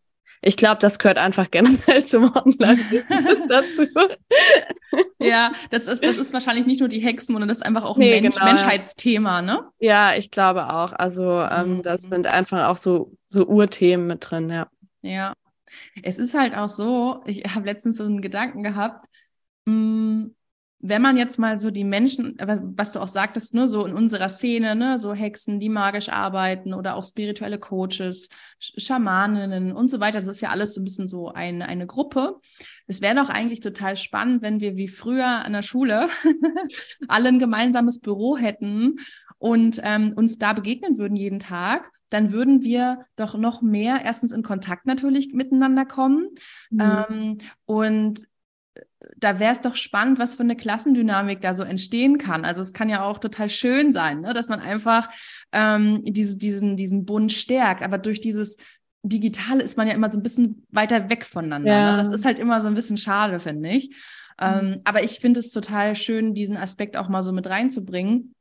[0.43, 3.89] Ich glaube, das gehört einfach generell zum Online-Business dazu.
[5.19, 8.01] ja, das ist, das ist wahrscheinlich nicht nur die Hexenmunde, das ist einfach auch ein
[8.01, 8.47] nee, Mensch, genau.
[8.47, 9.65] Menschheitsthema, ne?
[9.79, 10.93] Ja, ich glaube auch.
[10.93, 11.83] Also, ähm, mm.
[11.83, 14.67] das sind einfach auch so, so Urthemen mit drin, ja.
[15.03, 15.35] Ja,
[16.03, 19.07] es ist halt auch so, ich habe letztens so einen Gedanken gehabt,
[19.67, 20.37] mh, mm,
[20.79, 24.29] wenn man jetzt mal so die Menschen, was du auch sagtest, ne, so in unserer
[24.29, 30.19] Szene, ne, so Hexen, die magisch arbeiten oder auch spirituelle Coaches, Schamaninnen und so weiter,
[30.19, 32.37] das ist ja alles so ein bisschen so eine, eine Gruppe.
[32.87, 36.09] Es wäre doch eigentlich total spannend, wenn wir wie früher an der Schule
[37.09, 38.97] alle ein gemeinsames Büro hätten
[39.39, 44.33] und ähm, uns da begegnen würden jeden Tag dann würden wir doch noch mehr erstens
[44.33, 46.29] in Kontakt natürlich miteinander kommen.
[46.71, 46.81] Mhm.
[46.81, 48.23] Ähm, und
[48.75, 48.83] äh,
[49.17, 52.45] da wäre es doch spannend, was für eine Klassendynamik da so entstehen kann.
[52.45, 54.35] Also es kann ja auch total schön sein, ne?
[54.35, 55.09] dass man einfach
[55.53, 57.83] ähm, diese, diesen, diesen Bund stärkt.
[57.83, 58.57] Aber durch dieses
[59.03, 61.71] Digitale ist man ja immer so ein bisschen weiter weg voneinander.
[61.71, 61.77] Ne?
[61.77, 61.93] Ja.
[61.93, 61.99] Ne?
[61.99, 63.89] Das ist halt immer so ein bisschen schade, finde ich.
[64.41, 64.47] Mhm.
[64.49, 68.36] Ähm, aber ich finde es total schön, diesen Aspekt auch mal so mit reinzubringen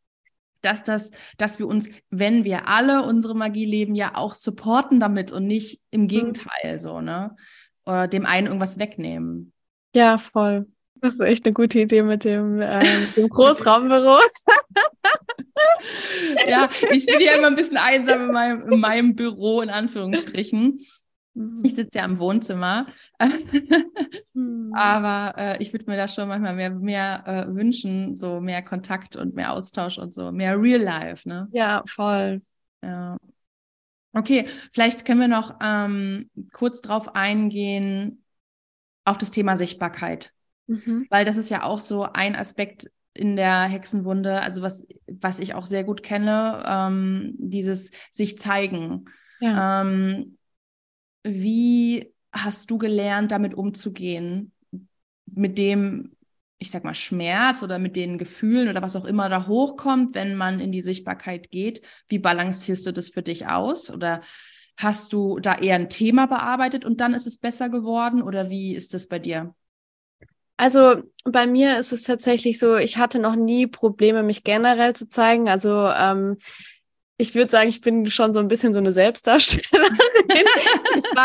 [0.66, 5.32] dass das, dass wir uns, wenn wir alle unsere Magie leben, ja auch supporten damit
[5.32, 6.08] und nicht im mhm.
[6.08, 7.36] Gegenteil so, ne?
[7.86, 9.54] Oder dem einen irgendwas wegnehmen.
[9.94, 10.68] Ja, voll.
[10.96, 12.80] Das ist echt eine gute Idee mit dem, äh,
[13.16, 14.20] dem Großraumbüro.
[16.48, 20.80] ja, ich bin ja immer ein bisschen einsam in meinem, in meinem Büro, in Anführungsstrichen.
[21.36, 21.62] Mhm.
[21.64, 22.88] Ich sitze ja im Wohnzimmer.
[24.34, 24.74] mhm.
[24.74, 29.16] Aber äh, ich würde mir da schon manchmal mehr, mehr äh, wünschen, so mehr Kontakt
[29.16, 31.48] und mehr Austausch und so, mehr Real Life, ne?
[31.52, 32.42] Ja, voll.
[32.82, 33.18] Ja.
[34.14, 38.24] Okay, vielleicht können wir noch ähm, kurz drauf eingehen,
[39.04, 40.32] auf das Thema Sichtbarkeit.
[40.68, 41.06] Mhm.
[41.10, 45.54] Weil das ist ja auch so ein Aspekt in der Hexenwunde, also was, was ich
[45.54, 49.06] auch sehr gut kenne, ähm, dieses sich zeigen.
[49.40, 49.82] Ja.
[49.82, 50.38] Ähm,
[51.26, 54.52] wie hast du gelernt, damit umzugehen?
[55.26, 56.16] Mit dem,
[56.60, 60.36] ich sag mal, Schmerz oder mit den Gefühlen oder was auch immer da hochkommt, wenn
[60.36, 61.82] man in die Sichtbarkeit geht?
[62.08, 63.92] Wie balancierst du das für dich aus?
[63.92, 64.22] Oder
[64.78, 68.22] hast du da eher ein Thema bearbeitet und dann ist es besser geworden?
[68.22, 69.56] Oder wie ist das bei dir?
[70.58, 75.10] Also bei mir ist es tatsächlich so, ich hatte noch nie Probleme, mich generell zu
[75.10, 75.50] zeigen.
[75.50, 76.38] Also ähm,
[77.18, 79.98] ich würde sagen, ich bin schon so ein bisschen so eine Selbstdarstellerin.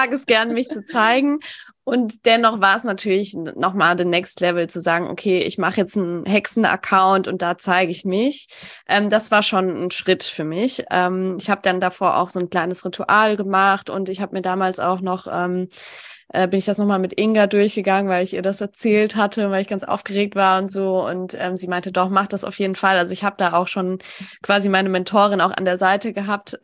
[0.01, 1.41] mag es gern, mich zu zeigen.
[1.85, 5.97] Und dennoch war es natürlich nochmal the next level zu sagen, okay, ich mache jetzt
[5.97, 8.49] einen Hexen-Account und da zeige ich mich.
[8.89, 10.85] Ähm, das war schon ein Schritt für mich.
[10.91, 14.43] Ähm, ich habe dann davor auch so ein kleines Ritual gemacht und ich habe mir
[14.43, 15.69] damals auch noch ähm,
[16.33, 19.63] äh, bin ich das nochmal mit Inga durchgegangen, weil ich ihr das erzählt hatte, weil
[19.63, 21.05] ich ganz aufgeregt war und so.
[21.05, 22.99] Und ähm, sie meinte, doch, mach das auf jeden Fall.
[22.99, 23.99] Also ich habe da auch schon
[24.43, 26.59] quasi meine Mentorin auch an der Seite gehabt.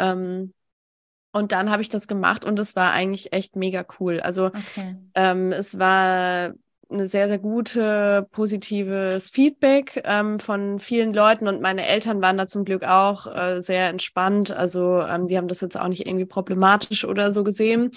[1.36, 4.20] Und dann habe ich das gemacht und es war eigentlich echt mega cool.
[4.20, 4.96] Also okay.
[5.14, 6.54] ähm, es war
[6.88, 12.46] eine sehr, sehr gute, positives Feedback ähm, von vielen Leuten und meine Eltern waren da
[12.46, 14.52] zum Glück auch äh, sehr entspannt.
[14.52, 17.90] Also ähm, die haben das jetzt auch nicht irgendwie problematisch oder so gesehen.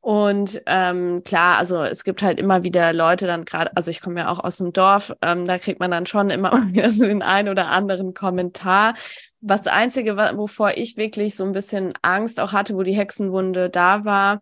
[0.00, 4.20] Und ähm, klar, also es gibt halt immer wieder Leute dann gerade, also ich komme
[4.20, 7.22] ja auch aus dem Dorf, ähm, da kriegt man dann schon immer wieder so den
[7.22, 8.94] einen oder anderen Kommentar,
[9.42, 13.68] was das Einzige, wovor ich wirklich so ein bisschen Angst auch hatte, wo die Hexenwunde
[13.68, 14.40] da war,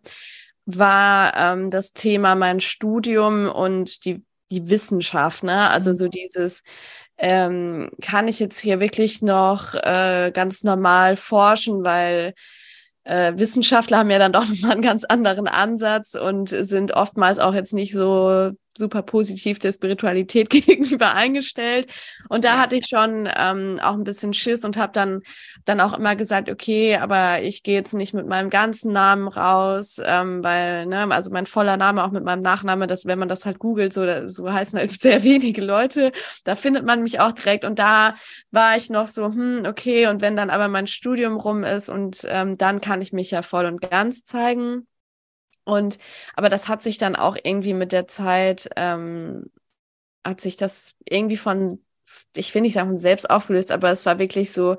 [0.65, 5.69] war ähm, das Thema mein Studium und die, die Wissenschaft, ne?
[5.69, 5.95] Also mhm.
[5.95, 6.63] so dieses,
[7.17, 12.33] ähm, kann ich jetzt hier wirklich noch äh, ganz normal forschen, weil
[13.03, 17.53] äh, Wissenschaftler haben ja dann doch nochmal einen ganz anderen Ansatz und sind oftmals auch
[17.53, 21.89] jetzt nicht so super positiv der Spiritualität gegenüber eingestellt.
[22.29, 25.21] Und da hatte ich schon ähm, auch ein bisschen Schiss und habe dann,
[25.65, 30.01] dann auch immer gesagt, okay, aber ich gehe jetzt nicht mit meinem ganzen Namen raus,
[30.03, 33.45] ähm, weil, ne, also mein voller Name auch mit meinem Nachname, dass wenn man das
[33.45, 36.11] halt googelt, so, so heißen halt sehr wenige Leute,
[36.43, 37.65] da findet man mich auch direkt.
[37.65, 38.15] Und da
[38.51, 42.25] war ich noch so, hm, okay, und wenn dann aber mein Studium rum ist und
[42.27, 44.87] ähm, dann kann ich mich ja voll und ganz zeigen.
[45.63, 45.97] Und
[46.35, 49.51] aber das hat sich dann auch irgendwie mit der Zeit, ähm,
[50.25, 51.83] hat sich das irgendwie von,
[52.35, 54.77] ich will nicht sagen selbst aufgelöst, aber es war wirklich so,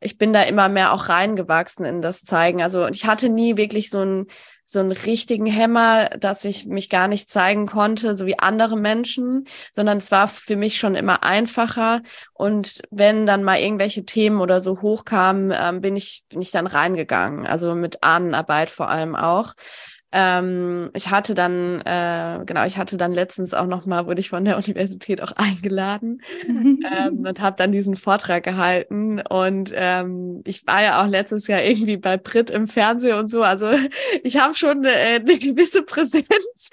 [0.00, 2.62] ich bin da immer mehr auch reingewachsen in das Zeigen.
[2.62, 4.26] Also ich hatte nie wirklich so einen
[4.64, 9.46] so einen richtigen Hämmer, dass ich mich gar nicht zeigen konnte, so wie andere Menschen,
[9.72, 12.00] sondern es war für mich schon immer einfacher.
[12.32, 16.66] Und wenn dann mal irgendwelche Themen oder so hochkamen, ähm, bin ich bin ich dann
[16.66, 17.46] reingegangen.
[17.46, 19.54] Also mit Ahnenarbeit vor allem auch.
[20.16, 24.44] Ähm, ich hatte dann, äh, genau, ich hatte dann letztens auch nochmal, wurde ich von
[24.44, 29.20] der Universität auch eingeladen ähm, und habe dann diesen Vortrag gehalten.
[29.20, 33.42] Und ähm, ich war ja auch letztes Jahr irgendwie bei Brit im Fernsehen und so.
[33.42, 33.68] Also
[34.22, 36.70] ich habe schon äh, eine gewisse Präsenz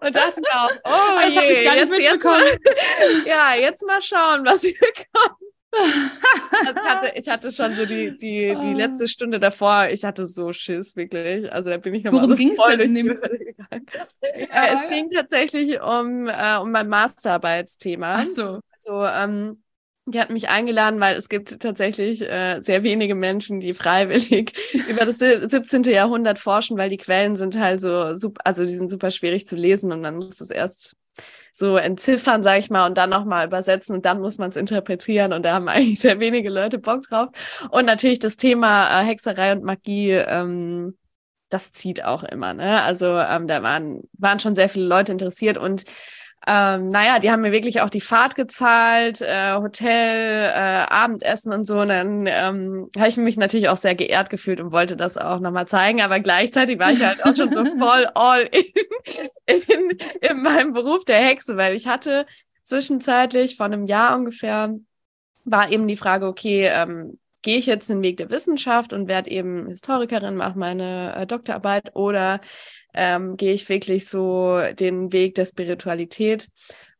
[0.00, 2.42] und dachte mir auch, oh, das habe ich gar nicht jetzt, mitbekommen.
[2.44, 4.74] Jetzt mal, ja, jetzt mal schauen, was hier
[5.14, 8.72] kommt also ich hatte, ich hatte schon so die, die, die ah.
[8.76, 11.50] letzte Stunde davor, ich hatte so Schiss, wirklich.
[11.52, 13.18] Also da bin ich nochmal Worum ging es denn in dem.
[14.50, 18.16] Ja, es ging tatsächlich um, äh, um mein Masterarbeitsthema.
[18.20, 18.60] Ach so.
[18.74, 19.62] Also, ähm,
[20.06, 24.52] die hat mich eingeladen, weil es gibt tatsächlich äh, sehr wenige Menschen, die freiwillig
[24.88, 25.84] über das 17.
[25.84, 29.54] Jahrhundert forschen, weil die Quellen sind halt so, super, also die sind super schwierig zu
[29.54, 30.96] lesen und man muss es erst
[31.52, 35.32] so entziffern, sage ich mal, und dann nochmal übersetzen und dann muss man es interpretieren
[35.32, 37.28] und da haben eigentlich sehr wenige Leute Bock drauf.
[37.70, 40.96] Und natürlich das Thema äh, Hexerei und Magie, ähm,
[41.48, 42.54] das zieht auch immer.
[42.54, 42.82] Ne?
[42.82, 45.84] Also ähm, da waren, waren schon sehr viele Leute interessiert und
[46.46, 51.64] ähm, naja, die haben mir wirklich auch die Fahrt gezahlt, äh, Hotel, äh, Abendessen und
[51.64, 51.80] so.
[51.80, 55.40] Und dann ähm, habe ich mich natürlich auch sehr geehrt gefühlt und wollte das auch
[55.40, 56.00] nochmal zeigen.
[56.00, 58.48] Aber gleichzeitig war ich halt auch schon so voll all
[59.46, 62.26] in, in, in meinem Beruf der Hexe, weil ich hatte
[62.62, 64.74] zwischenzeitlich vor einem Jahr ungefähr
[65.44, 69.30] war eben die Frage, okay, ähm, gehe ich jetzt den Weg der Wissenschaft und werde
[69.30, 72.40] eben Historikerin, mache meine äh, Doktorarbeit oder
[72.94, 76.48] ähm, gehe ich wirklich so den Weg der Spiritualität.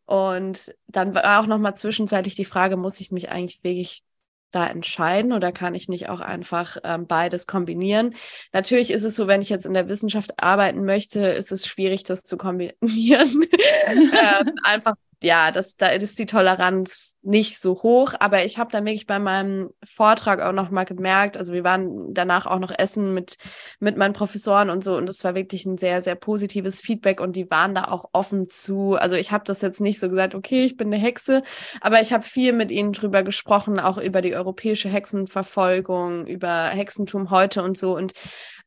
[0.07, 4.03] Und dann war auch nochmal zwischenzeitlich die Frage, muss ich mich eigentlich wirklich
[4.51, 8.15] da entscheiden oder kann ich nicht auch einfach ähm, beides kombinieren?
[8.53, 12.05] Natürlich ist es so, wenn ich jetzt in der Wissenschaft arbeiten möchte, ist es schwierig,
[12.05, 12.77] das zu kombinieren.
[13.87, 18.85] ähm, einfach ja, das, da ist die Toleranz nicht so hoch, aber ich habe dann
[18.85, 23.37] wirklich bei meinem Vortrag auch nochmal gemerkt, also wir waren danach auch noch essen mit,
[23.79, 27.37] mit meinen Professoren und so und das war wirklich ein sehr, sehr positives Feedback und
[27.37, 30.65] die waren da auch offen zu, also ich habe das jetzt nicht so gesagt, okay,
[30.65, 31.43] ich bin eine Hexe,
[31.81, 37.31] aber ich habe viel mit ihnen drüber gesprochen, auch über die europäische Hexenverfolgung, über Hexentum
[37.31, 38.13] heute und so und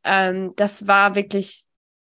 [0.06, 1.66] ähm, das war wirklich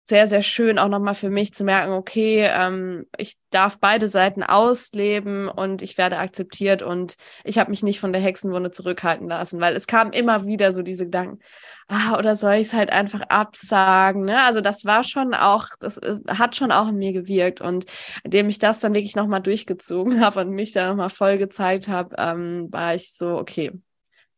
[0.04, 4.42] sehr, sehr schön auch nochmal für mich zu merken, okay, ähm, ich darf beide Seiten
[4.42, 9.60] ausleben und ich werde akzeptiert und ich habe mich nicht von der Hexenwunde zurückhalten lassen,
[9.60, 11.38] weil es kam immer wieder so diese Gedanken,
[11.88, 14.42] ah, oder soll ich es halt einfach absagen, ne?
[14.42, 17.84] Also das war schon auch, das äh, hat schon auch in mir gewirkt und
[18.24, 22.16] indem ich das dann wirklich nochmal durchgezogen habe und mich da nochmal voll gezeigt habe,
[22.18, 23.72] ähm, war ich so, okay,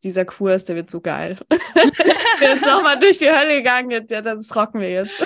[0.05, 1.37] dieser Kurs, der wird so geil.
[2.41, 5.21] der ist nochmal durch die Hölle gegangen, jetzt, ja, das rocken wir jetzt.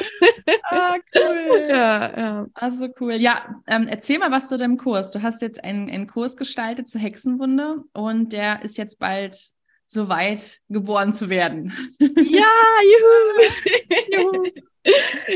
[0.64, 1.68] ah, cool.
[1.70, 2.48] Ja, ja.
[2.54, 3.14] Also cool.
[3.14, 5.12] Ja, ähm, erzähl mal was zu deinem Kurs.
[5.12, 9.36] Du hast jetzt einen, einen Kurs gestaltet zur Hexenwunde und der ist jetzt bald
[9.90, 11.74] soweit geboren zu werden.
[12.00, 12.48] Ja,
[12.86, 13.44] juhu.
[14.12, 14.44] juhu.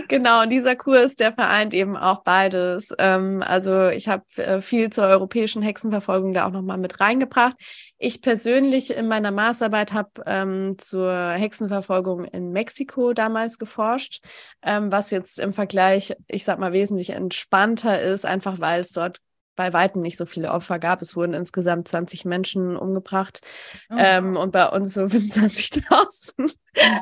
[0.08, 2.90] Genau, und dieser Kurs, der vereint eben auch beides.
[2.98, 7.56] Ähm, also ich habe äh, viel zur europäischen Hexenverfolgung da auch nochmal mit reingebracht.
[7.98, 14.24] Ich persönlich in meiner Masterarbeit habe ähm, zur Hexenverfolgung in Mexiko damals geforscht,
[14.62, 19.20] ähm, was jetzt im Vergleich, ich sag mal, wesentlich entspannter ist, einfach weil es dort
[19.56, 21.02] bei weitem nicht so viele Opfer gab.
[21.02, 23.42] Es wurden insgesamt 20 Menschen umgebracht
[23.90, 23.96] oh.
[23.98, 26.56] ähm, und bei uns so 25.000.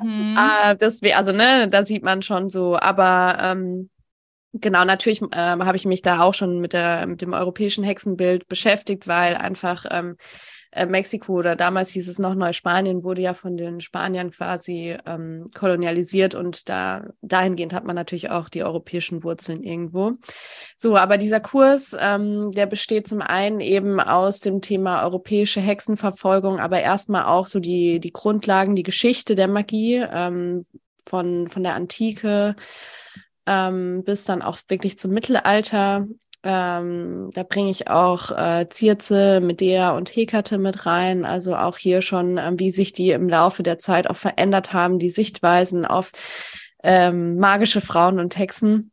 [0.03, 0.37] Mhm.
[0.37, 3.89] äh, das wär, also ne, da sieht man schon so, aber ähm,
[4.53, 8.49] Genau, natürlich ähm, habe ich mich da auch schon mit der mit dem europäischen Hexenbild
[8.49, 10.17] beschäftigt, weil einfach ähm,
[10.71, 15.47] äh, Mexiko oder damals hieß es noch Neuspanien, wurde ja von den Spaniern quasi ähm,
[15.53, 20.13] kolonialisiert und da dahingehend hat man natürlich auch die europäischen Wurzeln irgendwo.
[20.77, 26.59] So, aber dieser Kurs, ähm, der besteht zum einen eben aus dem Thema europäische Hexenverfolgung,
[26.59, 30.65] aber erstmal auch so die, die Grundlagen, die Geschichte der Magie ähm,
[31.05, 32.55] von, von der Antike
[33.45, 36.07] ähm, bis dann auch wirklich zum Mittelalter
[36.43, 41.25] ähm, da bringe ich auch äh, Zierze, Medea und Hekate mit rein.
[41.25, 44.97] Also auch hier schon, ähm, wie sich die im Laufe der Zeit auch verändert haben,
[44.97, 46.11] die Sichtweisen auf
[46.83, 48.91] ähm, magische Frauen und Hexen.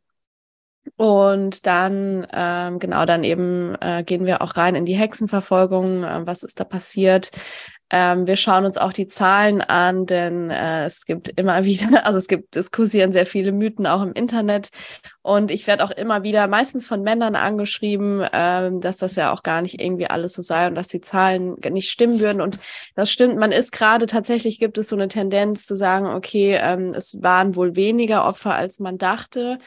[0.95, 6.03] Und dann, ähm, genau, dann eben äh, gehen wir auch rein in die Hexenverfolgung.
[6.03, 7.31] Äh, was ist da passiert?
[7.91, 12.17] Ähm, wir schauen uns auch die Zahlen an, denn äh, es gibt immer wieder, also
[12.17, 14.69] es gibt, es kursieren sehr viele Mythen auch im Internet.
[15.21, 19.43] Und ich werde auch immer wieder, meistens von Männern angeschrieben, ähm, dass das ja auch
[19.43, 22.41] gar nicht irgendwie alles so sei und dass die Zahlen nicht stimmen würden.
[22.41, 22.59] Und
[22.95, 26.93] das stimmt, man ist gerade tatsächlich, gibt es so eine Tendenz zu sagen, okay, ähm,
[26.95, 29.59] es waren wohl weniger Opfer, als man dachte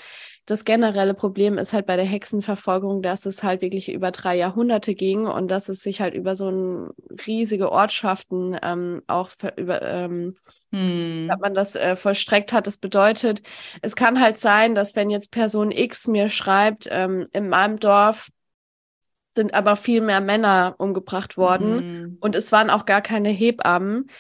[0.47, 4.95] das generelle Problem ist halt bei der Hexenverfolgung, dass es halt wirklich über drei Jahrhunderte
[4.95, 6.91] ging und dass es sich halt über so ein
[7.27, 10.37] riesige Ortschaften ähm, auch über ähm,
[10.71, 11.31] hm.
[11.41, 12.67] man das äh, vollstreckt hat.
[12.67, 13.43] Das bedeutet,
[13.83, 18.31] es kann halt sein, dass wenn jetzt Person X mir schreibt, ähm, in meinem Dorf
[19.35, 22.19] sind aber viel mehr Männer umgebracht worden hm.
[22.21, 24.11] und es waren auch gar keine Hebammen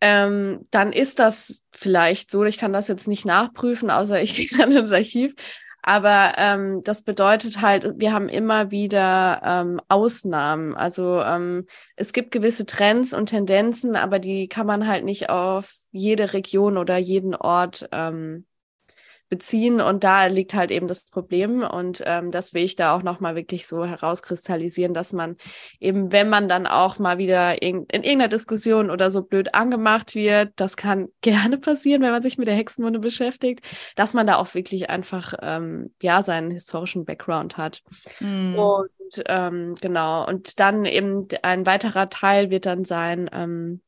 [0.00, 2.44] ähm, dann ist das vielleicht so.
[2.44, 5.34] Ich kann das jetzt nicht nachprüfen, außer ich gehe dann ins Archiv.
[5.82, 10.74] Aber ähm, das bedeutet halt, wir haben immer wieder ähm, Ausnahmen.
[10.74, 15.72] Also ähm, es gibt gewisse Trends und Tendenzen, aber die kann man halt nicht auf
[15.90, 18.44] jede Region oder jeden Ort ähm,
[19.28, 19.80] beziehen.
[19.80, 21.62] Und da liegt halt eben das Problem.
[21.62, 25.36] Und ähm, das will ich da auch nochmal wirklich so herauskristallisieren, dass man
[25.80, 30.14] eben, wenn man dann auch mal wieder in, in irgendeiner Diskussion oder so blöd angemacht
[30.14, 33.64] wird, das kann gerne passieren, wenn man sich mit der Hexenwunde beschäftigt,
[33.96, 37.82] dass man da auch wirklich einfach, ähm, ja, seinen historischen Background hat.
[38.20, 38.58] Mhm.
[38.58, 43.87] Und ähm, genau, und dann eben ein weiterer Teil wird dann sein, ähm, äh,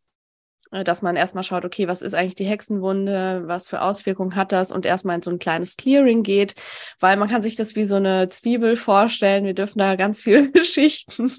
[0.71, 4.71] dass man erstmal schaut, okay, was ist eigentlich die Hexenwunde, was für Auswirkungen hat das
[4.71, 6.55] und erstmal in so ein kleines Clearing geht,
[7.01, 9.45] weil man kann sich das wie so eine Zwiebel vorstellen.
[9.45, 11.31] Wir dürfen da ganz viele Schichten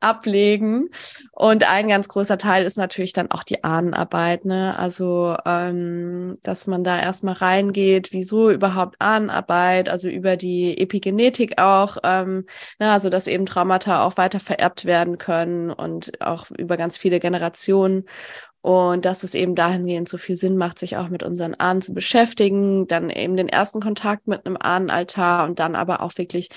[0.00, 0.90] ablegen
[1.32, 4.78] und ein ganz großer Teil ist natürlich dann auch die Ahnenarbeit, ne?
[4.78, 11.96] Also, ähm, dass man da erstmal reingeht, wieso überhaupt Ahnenarbeit, also über die Epigenetik auch,
[12.04, 12.44] ähm,
[12.78, 12.92] na, ne?
[12.92, 18.04] also dass eben Traumata auch weiter vererbt werden können und auch über ganz viele Generationen
[18.66, 21.94] und dass es eben dahingehend so viel Sinn macht, sich auch mit unseren Ahnen zu
[21.94, 26.48] beschäftigen, dann eben den ersten Kontakt mit einem Ahnenaltar und dann aber auch wirklich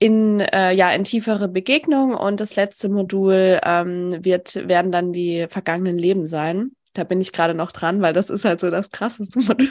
[0.00, 5.46] in äh, ja in tiefere Begegnung und das letzte Modul ähm, wird werden dann die
[5.48, 6.72] vergangenen Leben sein.
[6.92, 9.70] Da bin ich gerade noch dran, weil das ist halt so das krasseste Modul.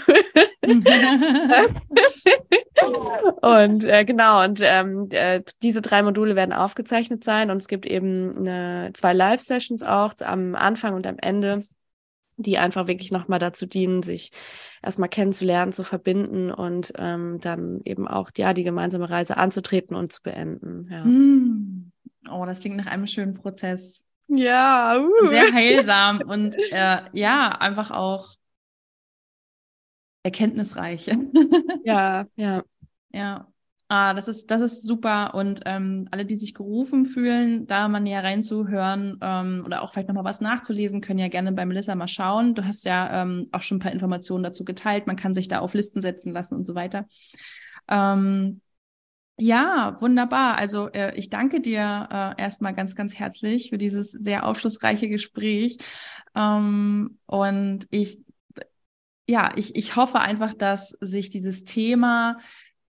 [3.41, 7.85] und äh, genau, und ähm, äh, diese drei Module werden aufgezeichnet sein und es gibt
[7.85, 11.63] eben eine, zwei Live-Sessions auch am Anfang und am Ende
[12.37, 14.31] die einfach wirklich nochmal dazu dienen, sich
[14.81, 20.11] erstmal kennenzulernen, zu verbinden und ähm, dann eben auch ja die gemeinsame Reise anzutreten und
[20.11, 20.87] zu beenden.
[20.91, 21.05] Ja.
[21.05, 21.91] Mm.
[22.31, 24.05] Oh, das klingt nach einem schönen Prozess.
[24.27, 25.27] Ja, uh.
[25.27, 28.29] sehr heilsam und äh, ja, einfach auch
[30.23, 31.07] erkenntnisreich.
[31.83, 32.63] ja, ja.
[33.11, 33.47] Ja.
[33.89, 35.35] Ah, das ist, das ist super.
[35.35, 40.07] Und ähm, alle, die sich gerufen fühlen, da mal näher reinzuhören ähm, oder auch vielleicht
[40.07, 42.55] nochmal was nachzulesen, können ja gerne bei Melissa mal schauen.
[42.55, 45.05] Du hast ja ähm, auch schon ein paar Informationen dazu geteilt.
[45.05, 47.05] Man kann sich da auf Listen setzen lassen und so weiter.
[47.87, 48.61] Ähm,
[49.37, 50.57] ja, wunderbar.
[50.57, 55.77] Also äh, ich danke dir äh, erstmal ganz, ganz herzlich für dieses sehr aufschlussreiche Gespräch.
[56.35, 58.22] Ähm, und ich
[59.27, 62.37] ja, ich, ich hoffe einfach, dass sich dieses Thema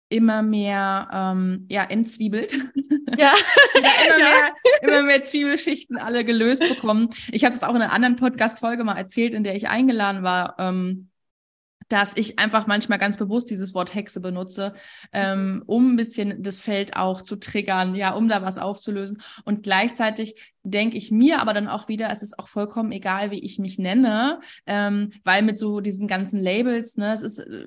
[0.09, 2.53] immer mehr ähm, ja, entzwiebelt.
[3.19, 3.33] Ja.
[3.75, 4.17] immer, ja.
[4.19, 4.53] Mehr,
[4.83, 7.11] immer mehr Zwiebelschichten alle gelöst bekommen.
[7.33, 10.57] Ich habe es auch in einer anderen Podcast-Folge mal erzählt, in der ich eingeladen war.
[10.59, 11.11] Ähm,
[11.89, 14.75] dass ich einfach manchmal ganz bewusst dieses Wort Hexe benutze,
[15.13, 19.23] ähm, um ein bisschen das Feld auch zu triggern, ja, um da was aufzulösen.
[19.45, 23.41] Und gleichzeitig denke ich mir aber dann auch wieder, es ist auch vollkommen egal, wie
[23.41, 27.67] ich mich nenne, ähm, weil mit so diesen ganzen Labels, ne, es ist äh,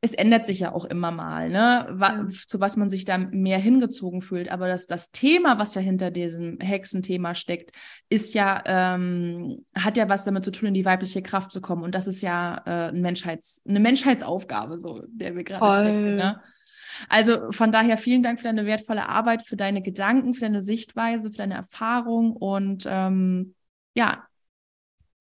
[0.00, 1.96] es ändert sich ja auch immer mal, ne?
[2.00, 2.26] Ja.
[2.46, 4.48] zu was man sich da mehr hingezogen fühlt.
[4.48, 7.72] Aber das, das Thema, was ja hinter diesem Hexenthema steckt,
[8.08, 11.82] ist ja, ähm, hat ja was damit zu tun, in die weibliche Kraft zu kommen.
[11.82, 16.14] Und das ist ja äh, ein Menschheits-, eine Menschheitsaufgabe, so, der wir gerade stecken.
[16.14, 16.40] Ne?
[17.08, 21.30] Also von daher vielen Dank für deine wertvolle Arbeit, für deine Gedanken, für deine Sichtweise,
[21.30, 23.54] für deine Erfahrung und ähm,
[23.94, 24.24] ja,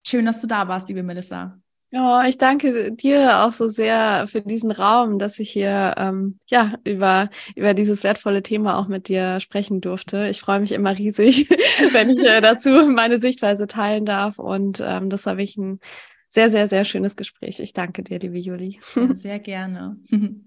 [0.05, 1.59] schön, dass du da warst, liebe Melissa.
[1.93, 6.73] Oh, ich danke dir auch so sehr für diesen Raum, dass ich hier ähm, ja
[6.83, 10.27] über über dieses wertvolle Thema auch mit dir sprechen durfte.
[10.27, 11.49] Ich freue mich immer riesig,
[11.93, 14.37] wenn ich äh, dazu meine Sichtweise teilen darf.
[14.37, 15.79] Und ähm, das war wirklich ein
[16.29, 17.61] sehr, sehr, sehr schönes Gespräch.
[17.61, 18.79] Ich danke dir, liebe Juli.
[19.13, 19.97] sehr gerne.